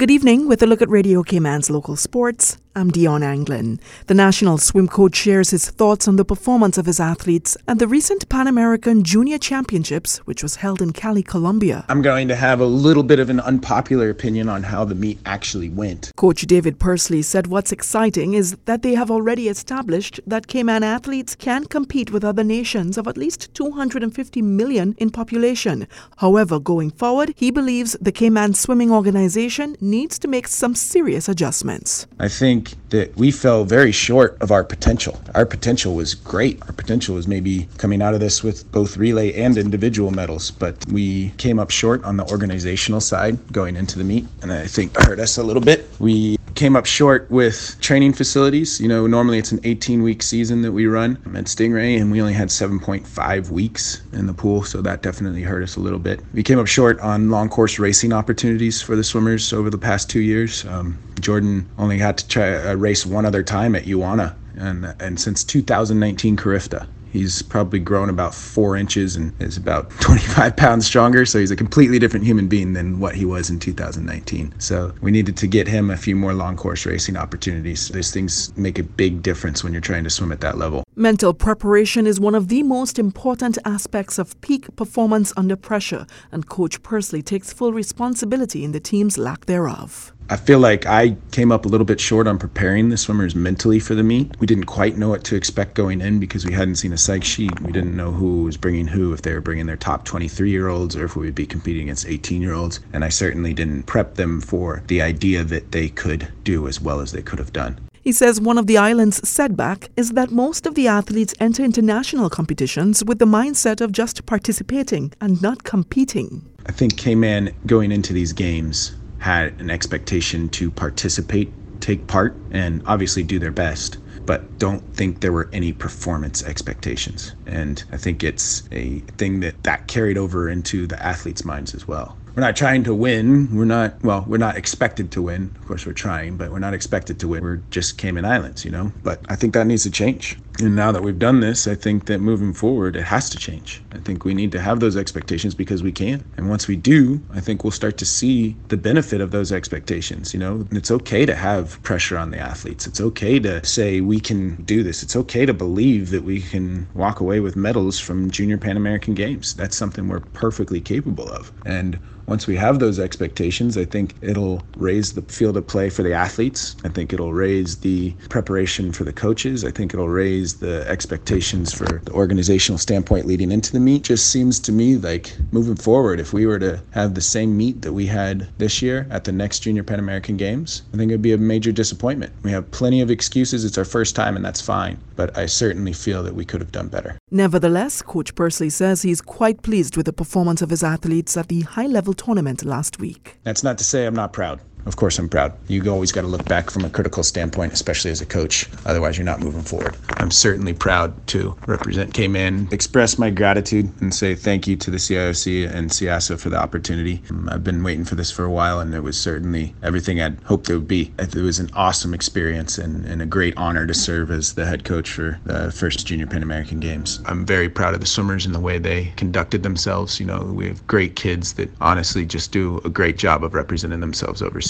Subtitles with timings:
[0.00, 2.56] Good evening with a look at Radio Cayman's local sports.
[2.80, 3.78] I'm Dion Anglin.
[4.06, 7.86] The national swim coach shares his thoughts on the performance of his athletes at the
[7.86, 11.84] recent Pan American Junior Championships, which was held in Cali, Colombia.
[11.90, 15.18] I'm going to have a little bit of an unpopular opinion on how the meet
[15.26, 16.10] actually went.
[16.16, 21.34] Coach David Persley said what's exciting is that they have already established that Cayman athletes
[21.34, 25.86] can compete with other nations of at least 250 million in population.
[26.16, 32.06] However, going forward, he believes the Cayman Swimming Organization needs to make some serious adjustments.
[32.18, 35.20] I think that we fell very short of our potential.
[35.34, 36.60] Our potential was great.
[36.62, 40.84] Our potential was maybe coming out of this with both relay and individual medals, but
[40.88, 44.96] we came up short on the organizational side going into the meet, and I think
[44.96, 45.88] hurt us a little bit.
[45.98, 48.80] We came up short with training facilities.
[48.80, 52.20] You know, normally it's an 18 week season that we run at Stingray, and we
[52.20, 56.20] only had 7.5 weeks in the pool, so that definitely hurt us a little bit.
[56.34, 60.10] We came up short on long course racing opportunities for the swimmers over the past
[60.10, 60.64] two years.
[60.66, 65.20] Um, Jordan only had to try a race one other time at UANA, and and
[65.20, 66.86] since 2019 Carifta.
[67.12, 71.26] He's probably grown about four inches and is about 25 pounds stronger.
[71.26, 74.54] So he's a completely different human being than what he was in 2019.
[74.58, 77.88] So we needed to get him a few more long course racing opportunities.
[77.88, 80.84] Those things make a big difference when you're trying to swim at that level.
[80.94, 86.48] Mental preparation is one of the most important aspects of peak performance under pressure, and
[86.48, 90.12] Coach Persley takes full responsibility in the team's lack thereof.
[90.32, 93.80] I feel like I came up a little bit short on preparing the swimmers mentally
[93.80, 94.38] for the meet.
[94.38, 97.24] We didn't quite know what to expect going in because we hadn't seen a psych
[97.24, 97.60] sheet.
[97.60, 100.68] We didn't know who was bringing who, if they were bringing their top 23 year
[100.68, 102.78] olds or if we would be competing against 18 year olds.
[102.92, 107.00] And I certainly didn't prep them for the idea that they could do as well
[107.00, 107.80] as they could have done.
[108.00, 112.30] He says one of the island's setback is that most of the athletes enter international
[112.30, 116.48] competitions with the mindset of just participating and not competing.
[116.66, 122.82] I think Cayman going into these games had an expectation to participate, take part, and
[122.86, 127.34] obviously do their best but don't think there were any performance expectations.
[127.46, 131.88] And I think it's a thing that that carried over into the athletes' minds as
[131.88, 133.54] well we're not trying to win.
[133.54, 135.52] We're not, well, we're not expected to win.
[135.56, 137.42] Of course, we're trying, but we're not expected to win.
[137.42, 138.92] We're just Cayman Islands, you know?
[139.02, 140.38] But I think that needs to change.
[140.58, 143.82] And now that we've done this, I think that moving forward, it has to change.
[143.92, 146.24] I think we need to have those expectations because we can.
[146.36, 150.34] And once we do, I think we'll start to see the benefit of those expectations.
[150.34, 152.86] You know, it's okay to have pressure on the athletes.
[152.86, 155.02] It's okay to say we can do this.
[155.02, 159.14] It's okay to believe that we can walk away with medals from Junior Pan American
[159.14, 159.54] Games.
[159.54, 161.52] That's something we're perfectly capable of.
[161.64, 161.98] And
[162.30, 166.12] once we have those expectations, I think it'll raise the field of play for the
[166.12, 166.76] athletes.
[166.84, 169.64] I think it'll raise the preparation for the coaches.
[169.64, 174.02] I think it'll raise the expectations for the organizational standpoint leading into the meet.
[174.02, 177.82] Just seems to me like moving forward, if we were to have the same meet
[177.82, 181.22] that we had this year at the next Junior Pan American Games, I think it'd
[181.22, 182.32] be a major disappointment.
[182.42, 183.64] We have plenty of excuses.
[183.64, 184.98] It's our first time, and that's fine.
[185.16, 187.18] But I certainly feel that we could have done better.
[187.30, 191.60] Nevertheless, Coach Pursley says he's quite pleased with the performance of his athletes at the
[191.62, 193.38] high level tournament last week.
[193.44, 195.52] That's not to say I'm not proud of course I'm proud.
[195.68, 198.68] You always got to look back from a critical standpoint, especially as a coach.
[198.86, 199.96] Otherwise, you're not moving forward.
[200.16, 204.96] I'm certainly proud to represent Cayman, express my gratitude, and say thank you to the
[204.96, 207.22] CIOC and CIASA for the opportunity.
[207.30, 210.40] Um, I've been waiting for this for a while, and it was certainly everything I'd
[210.42, 211.12] hoped it would be.
[211.18, 214.84] It was an awesome experience and, and a great honor to serve as the head
[214.84, 217.20] coach for the first Junior Pan American Games.
[217.26, 220.18] I'm very proud of the swimmers and the way they conducted themselves.
[220.18, 224.00] You know, we have great kids that honestly just do a great job of representing
[224.00, 224.69] themselves overseas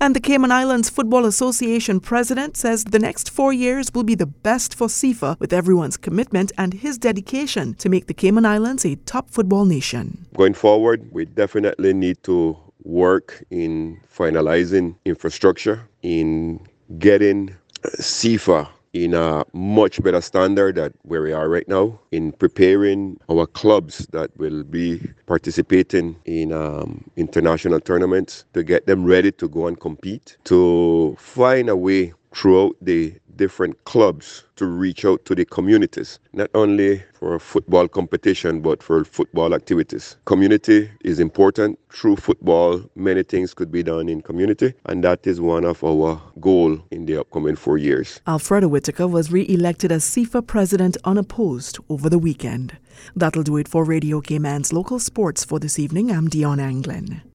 [0.00, 4.26] And the Cayman Islands Football Association president says the next four years will be the
[4.26, 8.96] best for CIFA with everyone's commitment and his dedication to make the Cayman Islands a
[8.96, 10.26] top football nation.
[10.36, 16.60] Going forward, we definitely need to work in finalizing infrastructure, in
[16.98, 17.54] getting
[17.84, 23.46] CIFA in a much better standard than where we are right now in preparing our
[23.46, 29.68] clubs that will be participating in um, international tournaments to get them ready to go
[29.68, 35.46] and compete to find a way throughout the different clubs to reach out to the
[35.46, 40.16] communities, not only for football competition, but for football activities.
[40.26, 41.78] Community is important.
[41.90, 46.20] Through football, many things could be done in community, and that is one of our
[46.40, 48.20] goal in the upcoming four years.
[48.26, 52.76] Alfredo Whitaker was re-elected as CIFA president unopposed over the weekend.
[53.16, 56.10] That'll do it for Radio Cayman's local sports for this evening.
[56.12, 57.22] I'm Dion Anglin.